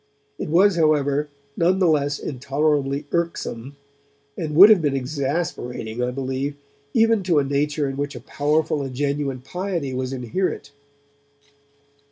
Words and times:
It 0.39 0.49
was, 0.49 0.77
however, 0.77 1.29
none 1.55 1.77
the 1.77 1.85
less 1.87 2.17
intolerably 2.17 3.05
irksome, 3.11 3.75
and 4.35 4.55
would 4.55 4.71
have 4.71 4.81
been 4.81 4.95
exasperating, 4.95 6.01
I 6.01 6.09
believe, 6.09 6.55
even 6.95 7.21
to 7.21 7.37
a 7.37 7.43
nature 7.43 7.87
in 7.87 7.97
which 7.97 8.15
a 8.15 8.19
powerful 8.19 8.81
and 8.81 8.95
genuine 8.95 9.41
piety 9.41 9.93
was 9.93 10.11
inherent. 10.11 10.71